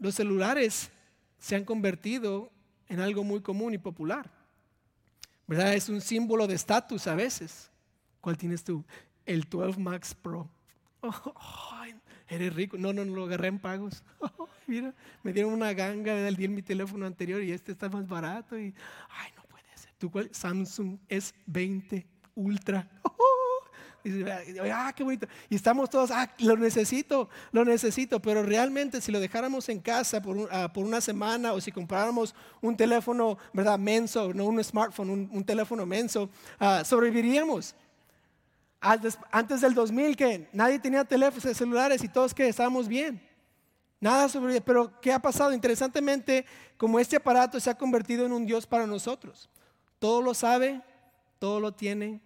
[0.00, 0.90] los celulares
[1.38, 2.50] se han convertido
[2.88, 4.28] en algo muy común y popular.
[5.46, 5.74] ¿Verdad?
[5.74, 7.70] Es un símbolo de estatus a veces.
[8.20, 8.84] ¿Cuál tienes tú?
[9.24, 10.48] El 12 Max Pro.
[12.28, 12.76] eres rico.
[12.76, 14.02] No, no, no lo agarré en pagos.
[14.66, 18.58] mira, me dieron una ganga, en mi teléfono anterior y este está más barato.
[18.58, 18.74] Y,
[19.10, 19.39] ay, no
[20.00, 20.30] ¿Tú cuál?
[20.32, 22.88] Samsung S20 Ultra.
[24.72, 25.26] ah, qué bonito.
[25.50, 28.18] Y estamos todos, ah, lo necesito, lo necesito.
[28.18, 32.78] Pero realmente si lo dejáramos en casa por, ah, una semana o si compráramos un
[32.78, 33.78] teléfono, ¿verdad?
[33.78, 37.74] Menso, no un smartphone, un, teléfono menso, ah, sobreviviríamos.
[38.80, 43.20] Antes, del 2000 que nadie tenía teléfonos celulares y todos que estábamos bien.
[44.00, 45.52] Nada sobre, pero ¿qué ha pasado?
[45.52, 46.46] Interesantemente,
[46.78, 49.50] como este aparato se ha convertido en un Dios para nosotros.
[50.00, 50.82] Todo lo sabe,
[51.38, 52.20] todo lo tiene.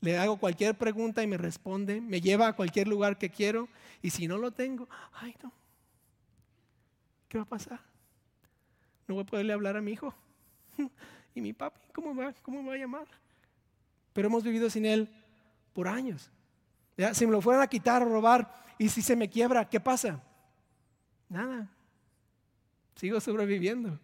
[0.00, 2.00] Le hago cualquier pregunta y me responde.
[2.00, 3.68] Me lleva a cualquier lugar que quiero.
[4.00, 5.52] Y si no lo tengo, ay no.
[7.28, 7.80] ¿Qué va a pasar?
[9.06, 10.14] No voy a poderle hablar a mi hijo.
[11.34, 11.80] ¿Y mi papi?
[11.92, 13.06] ¿Cómo va, cómo me va a llamar?
[14.12, 15.08] Pero hemos vivido sin él
[15.72, 16.30] por años.
[17.14, 20.22] Si me lo fueran a quitar o robar y si se me quiebra, ¿qué pasa?
[21.28, 21.68] Nada.
[22.94, 23.98] Sigo sobreviviendo.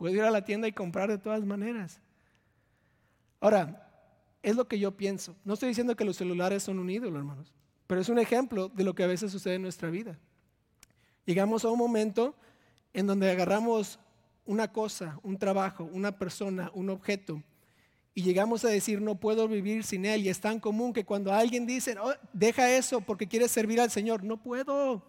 [0.00, 2.00] Puedo ir a la tienda y comprar de todas maneras.
[3.38, 3.86] Ahora,
[4.42, 5.36] es lo que yo pienso.
[5.44, 7.52] No estoy diciendo que los celulares son un ídolo, hermanos,
[7.86, 10.18] pero es un ejemplo de lo que a veces sucede en nuestra vida.
[11.26, 12.34] Llegamos a un momento
[12.94, 14.00] en donde agarramos
[14.46, 17.42] una cosa, un trabajo, una persona, un objeto,
[18.14, 20.24] y llegamos a decir, no puedo vivir sin él.
[20.24, 23.90] Y es tan común que cuando alguien dice, oh, deja eso porque quieres servir al
[23.90, 25.04] Señor, no puedo.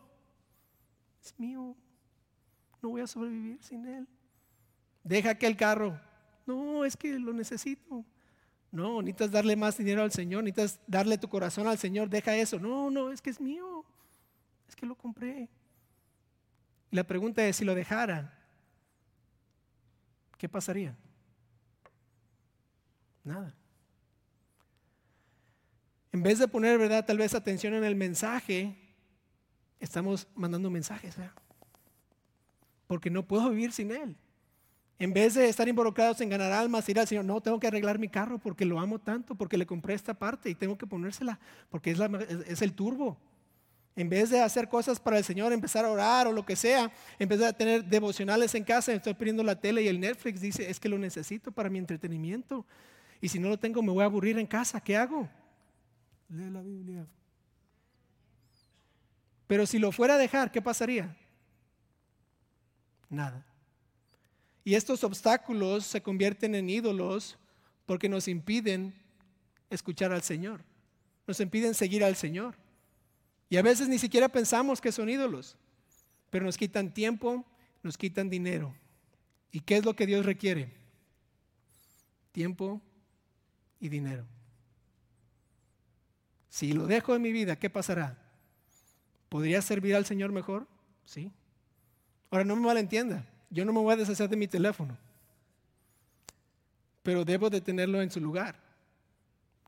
[1.24, 1.78] es mío,
[2.82, 4.06] no voy a sobrevivir sin él.
[5.04, 6.00] Deja que el carro,
[6.46, 8.06] no, es que lo necesito.
[8.72, 12.60] No, necesitas darle más dinero al Señor, necesitas darle tu corazón al Señor, deja eso.
[12.60, 13.84] No, no, es que es mío,
[14.68, 15.50] es que lo compré.
[16.90, 18.34] Y la pregunta es, si lo dejara,
[20.38, 20.96] ¿qué pasaría?
[23.24, 23.54] Nada.
[26.14, 27.06] En vez de poner, ¿verdad?
[27.06, 28.78] Tal vez atención en el mensaje,
[29.80, 31.34] estamos mandando mensajes, ¿verdad?
[32.88, 34.18] Porque no puedo vivir sin Él.
[35.00, 37.98] En vez de estar involucrados en ganar almas, ir al Señor, no, tengo que arreglar
[37.98, 41.40] mi carro porque lo amo tanto, porque le compré esta parte y tengo que ponérsela,
[41.70, 42.00] porque es,
[42.48, 43.18] es, el turbo.
[43.96, 46.92] En vez de hacer cosas para el Señor, empezar a orar o lo que sea,
[47.18, 50.80] empezar a tener devocionales en casa, estoy pidiendo la tele y el Netflix dice, es
[50.80, 52.66] que lo necesito para mi entretenimiento.
[53.20, 54.82] Y si no lo tengo, me voy a aburrir en casa.
[54.82, 55.28] ¿Qué hago?
[56.30, 57.06] Lee la Biblia.
[59.48, 61.14] Pero si lo fuera a dejar, ¿qué pasaría?
[63.10, 63.46] Nada.
[64.64, 67.38] Y estos obstáculos se convierten en ídolos
[67.86, 68.94] porque nos impiden
[69.70, 70.64] escuchar al Señor,
[71.26, 72.56] nos impiden seguir al Señor.
[73.50, 75.58] Y a veces ni siquiera pensamos que son ídolos,
[76.30, 77.46] pero nos quitan tiempo,
[77.82, 78.74] nos quitan dinero.
[79.52, 80.72] ¿Y qué es lo que Dios requiere?
[82.32, 82.82] Tiempo
[83.80, 84.26] y dinero.
[86.50, 88.18] Si lo dejo en mi vida, ¿qué pasará?
[89.28, 90.68] ¿Podría servir al Señor mejor?
[91.04, 91.32] Sí.
[92.30, 94.98] Ahora no me malentienda yo no me voy a deshacer de mi teléfono,
[97.04, 98.56] pero debo de tenerlo en su lugar.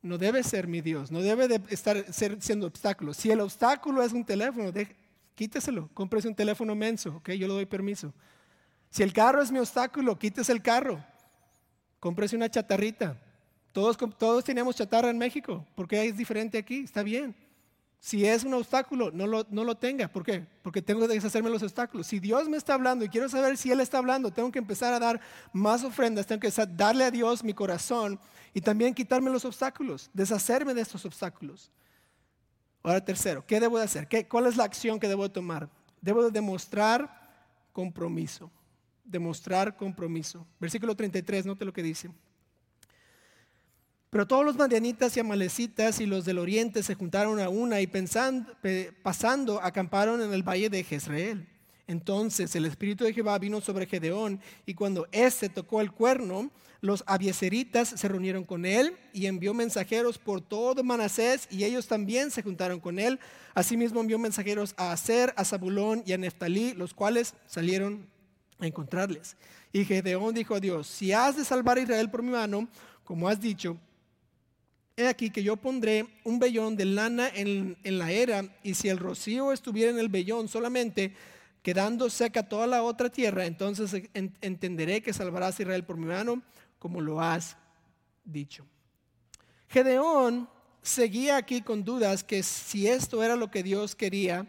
[0.01, 3.13] No debe ser mi Dios, no debe de estar siendo obstáculo.
[3.13, 4.71] Si el obstáculo es un teléfono,
[5.35, 8.13] quíteselo, cómprese un teléfono menso, ok, yo le doy permiso.
[8.89, 11.03] Si el carro es mi obstáculo, quítese el carro,
[11.99, 13.17] cómprese una chatarrita.
[13.71, 16.81] Todos, todos teníamos chatarra en México, ¿por qué es diferente aquí?
[16.81, 17.35] Está bien.
[18.03, 20.09] Si es un obstáculo, no lo, no lo tenga.
[20.09, 20.45] ¿Por qué?
[20.61, 22.05] Porque tengo que deshacerme de los obstáculos.
[22.05, 24.93] Si Dios me está hablando y quiero saber si Él está hablando, tengo que empezar
[24.93, 25.21] a dar
[25.53, 28.19] más ofrendas, tengo que darle a Dios mi corazón
[28.53, 31.71] y también quitarme los obstáculos, deshacerme de estos obstáculos.
[32.83, 34.05] Ahora tercero, ¿qué debo de hacer?
[34.05, 35.69] ¿Qué, ¿Cuál es la acción que debo de tomar?
[36.01, 37.09] Debo de demostrar
[37.71, 38.51] compromiso.
[39.05, 40.45] Demostrar compromiso.
[40.59, 42.11] Versículo 33, note lo que dice.
[44.13, 47.87] Pero todos los madianitas y amalecitas y los del oriente se juntaron a una y
[47.87, 48.55] pensando,
[49.01, 51.49] pasando acamparon en el valle de Jezreel.
[51.87, 57.03] Entonces el espíritu de Jehová vino sobre Gedeón y cuando éste tocó el cuerno, los
[57.07, 62.43] abieseritas se reunieron con él y envió mensajeros por todo Manasés y ellos también se
[62.43, 63.19] juntaron con él.
[63.55, 68.07] Asimismo envió mensajeros a Aser, a Zabulón y a Neftalí, los cuales salieron
[68.59, 69.37] a encontrarles.
[69.71, 72.69] Y Gedeón dijo a Dios, si has de salvar a Israel por mi mano,
[73.03, 73.75] como has dicho,
[74.95, 78.99] He aquí que yo pondré un vellón de lana en, la era, y si el
[78.99, 81.15] rocío estuviera en el vellón solamente,
[81.63, 86.43] quedando seca toda la otra tierra, entonces entenderé que salvarás a Israel por mi mano,
[86.77, 87.57] como lo has
[88.23, 88.67] dicho.
[89.67, 90.47] Gedeón
[90.83, 94.45] seguía aquí con dudas que si esto era lo que Dios quería,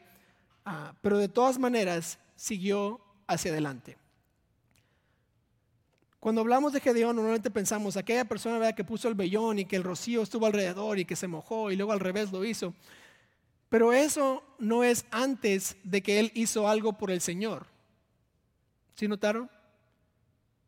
[0.66, 3.96] ah, pero de todas maneras siguió hacia adelante.
[6.24, 9.82] Cuando hablamos de Gedeón, normalmente pensamos aquella persona que puso el vellón y que el
[9.82, 12.72] rocío estuvo alrededor y que se mojó y luego al revés lo hizo.
[13.68, 17.66] Pero eso no es antes de que él hizo algo por el Señor.
[18.94, 19.50] ¿Sí notaron?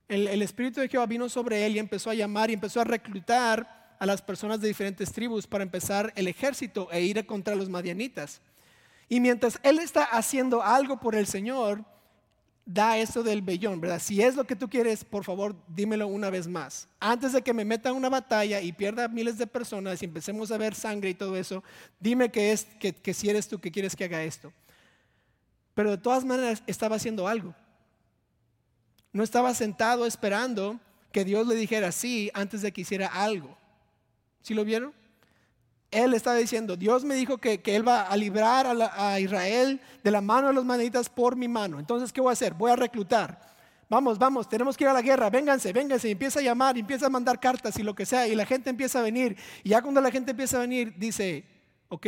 [0.08, 3.96] El, Espíritu de Jehová vino sobre él y empezó a llamar y empezó a reclutar
[3.98, 8.42] a las personas de diferentes tribus para empezar el ejército e ir contra los madianitas.
[9.08, 11.82] Y mientras él está haciendo algo por el Señor,
[12.66, 14.00] da eso del vellón, ¿verdad?
[14.00, 16.88] Si es lo que tú quieres, por favor, dímelo una vez más.
[16.98, 20.50] Antes de que me meta en una batalla y pierda miles de personas y empecemos
[20.50, 21.62] a ver sangre y todo eso,
[22.00, 24.52] dime que, es, que, que si eres tú que quieres que haga esto.
[25.74, 27.54] Pero de todas maneras estaba haciendo algo.
[29.12, 30.80] No estaba sentado esperando
[31.12, 33.56] que Dios le dijera sí antes de que hiciera algo.
[34.42, 34.92] ¿Sí lo vieron?
[35.96, 40.20] Él estaba diciendo, Dios me dijo que, Él va a librar a, Israel de la
[40.20, 41.78] mano de los manitas por mi mano.
[41.78, 42.54] Entonces, ¿qué voy a hacer?
[42.54, 43.40] Voy a reclutar.
[43.88, 46.08] Vamos, vamos, tenemos que ir a la guerra, vénganse, vénganse.
[46.08, 48.28] Y empieza a llamar, empieza a mandar cartas y lo que sea.
[48.28, 49.36] Y la gente empieza a venir.
[49.64, 51.44] Y ya cuando la gente empieza a venir, dice,
[51.88, 52.06] ok,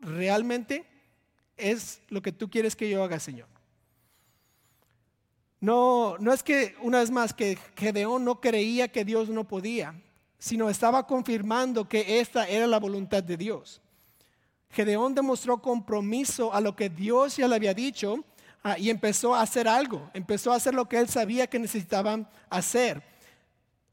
[0.00, 0.84] ¿realmente
[1.56, 3.48] es lo que tú quieres que yo haga, Señor?
[5.60, 9.94] No, no es que, una vez más, que Gedeón no creía que Dios no podía
[10.40, 13.80] sino estaba confirmando que esta era la voluntad de Dios.
[14.70, 18.24] Gedeón demostró compromiso a lo que Dios ya le había dicho
[18.64, 22.26] ah, y empezó a hacer algo, empezó a hacer lo que él sabía que necesitaban
[22.48, 23.02] hacer.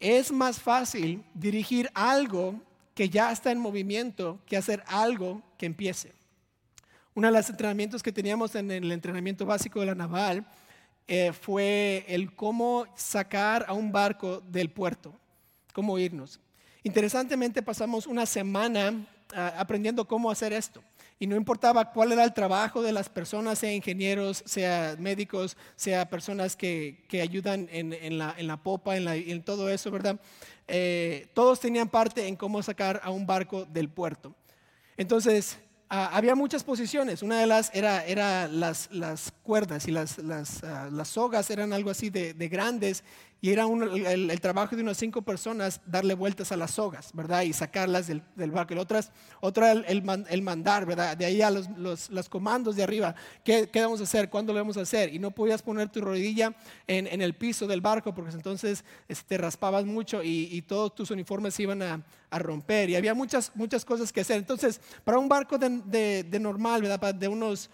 [0.00, 2.54] Es más fácil dirigir algo
[2.94, 6.12] que ya está en movimiento que hacer algo que empiece.
[7.14, 10.46] Uno de los entrenamientos que teníamos en el entrenamiento básico de la naval
[11.06, 15.12] eh, fue el cómo sacar a un barco del puerto,
[15.78, 16.40] cómo irnos.
[16.82, 20.82] Interesantemente pasamos una semana ah, aprendiendo cómo hacer esto.
[21.20, 26.10] Y no importaba cuál era el trabajo de las personas, sea ingenieros, sea médicos, sea
[26.10, 30.18] personas que, ayudan en, la, popa, en, todo eso, ¿verdad?
[30.66, 34.34] Eh, todos tenían parte en cómo sacar a un barco del puerto.
[34.96, 35.58] Entonces,
[35.90, 37.22] Ah, había muchas posiciones.
[37.22, 41.72] Una de las era, era las, las cuerdas y las, las, ah, las, sogas eran
[41.72, 43.04] algo así de, de grandes
[43.40, 47.42] y era el, trabajo de unas cinco personas darle vueltas a las sogas, ¿verdad?
[47.42, 48.74] Y sacarlas del, del barco.
[48.74, 49.84] Y otras, otra el,
[50.28, 51.16] el, mandar, ¿verdad?
[51.16, 53.14] De ahí a los, los, comandos de arriba.
[53.44, 54.28] ¿Qué, ¿Qué, vamos a hacer?
[54.28, 55.14] ¿Cuándo lo vamos a hacer?
[55.14, 56.52] Y no podías poner tu rodilla
[56.88, 60.94] en, en el piso del barco porque entonces este, te raspabas mucho y, y todos
[60.96, 62.90] tus uniformes se iban a, a, romper.
[62.90, 64.38] Y había muchas, muchas cosas que hacer.
[64.38, 67.14] Entonces, para un barco de, de, de normal, ¿verdad?
[67.14, 67.70] De unos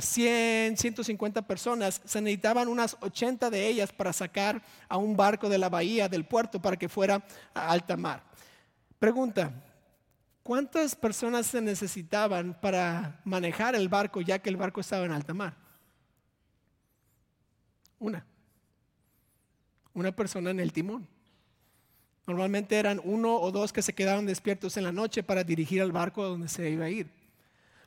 [0.00, 5.58] 100, 150 personas, se necesitaban unas 80 de ellas para sacar a un barco de
[5.58, 8.22] la bahía, del puerto, para que fuera a alta mar.
[8.98, 9.52] Pregunta,
[10.42, 15.34] ¿cuántas personas se necesitaban para manejar el barco ya que el barco estaba en alta
[15.34, 15.56] mar?
[17.98, 18.24] Una.
[19.92, 21.06] Una persona en el timón.
[22.26, 25.92] Normalmente eran uno o dos que se quedaban despiertos en la noche para dirigir al
[25.92, 27.10] barco a donde se iba a ir.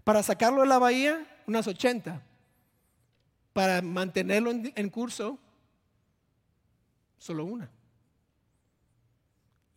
[0.04, 2.22] Para sacarlo de la bahía, unas 80.
[3.54, 5.40] Para mantenerlo en, curso,
[7.24, 7.70] solo una.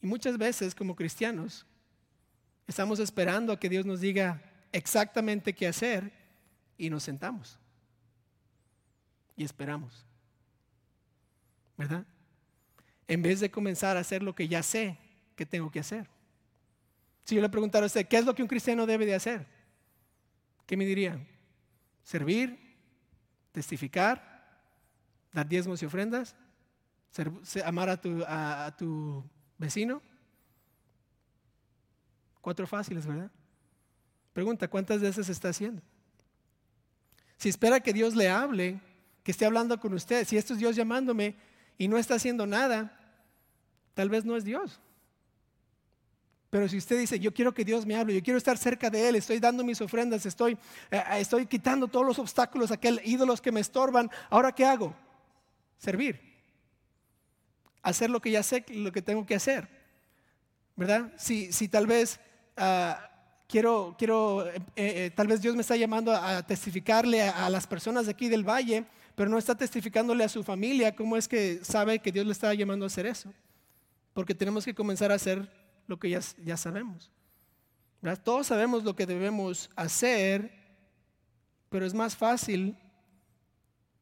[0.03, 1.65] Y muchas veces como cristianos
[2.67, 6.11] estamos esperando a que Dios nos diga exactamente qué hacer
[6.77, 7.57] y nos sentamos
[9.37, 10.05] y esperamos.
[11.77, 12.05] ¿Verdad?
[13.07, 14.99] En vez de comenzar a hacer lo que ya sé
[15.37, 16.09] que tengo que hacer.
[17.23, 19.47] Si yo le preguntara a usted, ¿qué es lo que un cristiano debe de hacer?
[20.67, 21.25] ¿Qué me dirían?
[22.03, 22.59] ¿Servir?
[23.53, 24.35] ¿Testificar?
[25.33, 26.35] ¿Dar diezmos y ofrendas?
[27.65, 29.25] ¿Amar a tu,
[29.59, 30.03] vecino?
[32.41, 33.31] Cuatro fáciles, ¿verdad?
[34.33, 35.83] Pregunta, ¿cuántas veces está haciendo?
[37.39, 38.81] Si espera que Dios le hable,
[39.23, 41.37] que esté hablando con usted, si esto es Dios llamándome
[41.79, 42.99] y no está haciendo nada,
[43.95, 44.79] tal vez no es Dios.
[46.51, 49.09] Pero si usted dice, yo quiero que Dios me hable, yo quiero estar cerca de
[49.09, 50.53] Él, estoy dando mis ofrendas, estoy,
[50.91, 54.95] eh, eh, estoy quitando todos los obstáculos, aquel ídolos que me estorban, ¿ahora qué hago?
[55.79, 56.36] Servir.
[57.87, 59.69] Hacer lo que ya sé, lo que tengo que hacer.
[60.75, 61.13] ¿Verdad?
[61.17, 62.19] Si, si tal vez
[62.57, 63.09] ah,
[63.47, 64.45] quiero, quiero
[64.75, 68.43] eh, tal vez Dios me está llamando a testificarle a, las personas de aquí del
[68.43, 72.33] valle, pero no está testificándole a su familia, ¿cómo es que sabe que Dios le
[72.33, 73.33] está llamando a hacer eso?
[74.13, 75.49] Porque tenemos que comenzar a hacer
[75.87, 77.13] lo que ya, ya sabemos.
[78.25, 80.51] Todos sabemos lo que debemos hacer,
[81.69, 82.77] pero es más fácil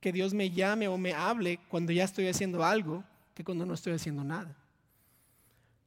[0.00, 3.74] que Dios me llame o me hable cuando ya estoy haciendo algo que cuando no
[3.74, 4.56] estoy haciendo nada.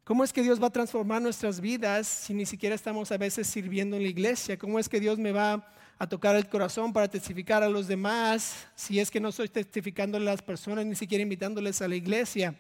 [0.04, 3.48] ¿Cómo es que Dios va a transformar nuestras vidas si ni siquiera estamos a veces
[3.48, 4.58] sirviendo en la iglesia?
[4.58, 5.68] ¿Cómo es que Dios me va
[6.00, 10.18] a tocar el corazón para testificar a los demás si es que no estoy testificando
[10.18, 12.56] a las personas, ni siquiera invitándoles a la iglesia?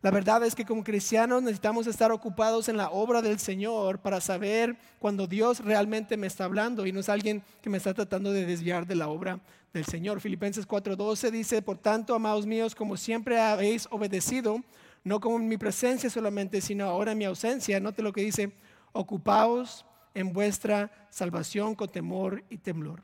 [0.00, 4.20] La verdad es que como cristianos necesitamos estar ocupados en la obra del Señor para
[4.20, 8.32] saber cuando Dios realmente me está hablando y no es alguien que me está tratando
[8.32, 9.40] de desviar de la obra
[9.72, 10.20] del Señor.
[10.20, 14.62] Filipenses 4:12 dice, por tanto, amados míos, como siempre habéis obedecido,
[15.04, 18.52] no como en mi presencia solamente, sino ahora en mi ausencia, note lo que dice,
[18.92, 23.02] ocupaos en vuestra salvación con temor y temblor.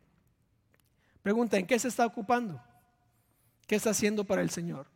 [1.22, 2.60] Pregunta, ¿en qué se está ocupando?
[3.66, 4.86] ¿Qué está haciendo para el Señor?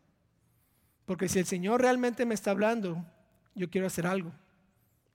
[1.07, 3.02] Porque si el Señor realmente me está hablando,
[3.54, 4.33] yo quiero hacer algo.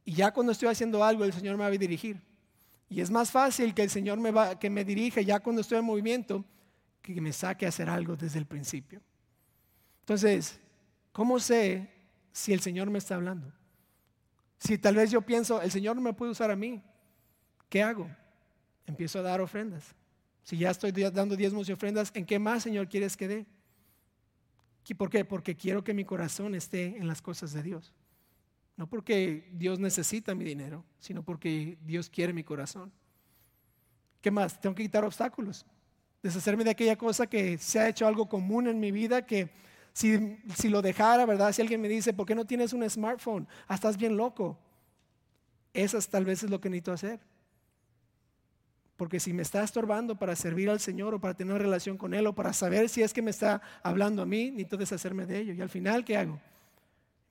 [0.05, 2.19] Y ya cuando estoy haciendo algo, el Señor me va a dirigir.
[2.93, 5.79] Y es más fácil que el Señor me va, que me dirija ya cuando estoy
[5.79, 6.45] en movimiento
[7.01, 9.01] que me saque a hacer algo desde el principio.
[10.01, 10.59] Entonces,
[11.11, 11.89] ¿cómo sé
[12.31, 13.51] si el Señor me está hablando?
[14.59, 16.83] Si tal vez yo pienso, el Señor no me puede usar a mí,
[17.67, 18.07] ¿qué hago?
[18.85, 19.95] Empiezo a dar ofrendas.
[20.43, 23.45] Si ya estoy dando diezmos y ofrendas, ¿en qué más, Señor, quieres que dé?
[24.95, 25.25] ¿Por qué?
[25.25, 27.91] Porque quiero que mi corazón esté en las cosas de Dios.
[28.75, 32.91] No porque Dios necesita mi dinero, sino porque Dios quiere mi corazón.
[34.21, 34.59] ¿Qué más?
[34.59, 35.65] Tengo que quitar obstáculos.
[36.23, 39.51] Deshacerme de aquella cosa que se ha hecho algo común en mi vida, que
[39.91, 41.51] si, si lo dejara, ¿verdad?
[41.51, 43.47] Si alguien me dice, ¿por qué no tienes un smartphone?
[43.67, 44.57] Ah, estás bien loco.
[45.73, 47.19] Esas tal vez es lo que necesito hacer.
[48.95, 52.25] Porque si me está estorbando para servir al Señor o para tener relación con Él
[52.25, 55.53] o para saber si es que me está hablando a mí, necesito deshacerme de ello.
[55.53, 56.39] Y al final, ¿qué hago?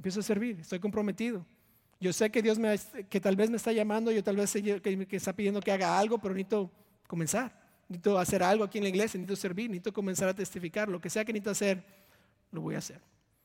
[0.03, 1.46] Empiezo a servir, estoy comprometido.
[2.00, 2.76] Yo sé que Dios me,
[3.09, 5.96] que tal vez me está llamando, yo tal vez sé que, está pidiendo que haga
[5.96, 6.72] algo, pero necesito
[7.07, 7.57] comenzar.
[7.88, 11.09] necesito hacer algo aquí en la iglesia, necesito servir, necesito comenzar a testificar, lo que
[11.09, 11.84] sea que necesito hacer,
[12.50, 13.00] lo voy a hacer.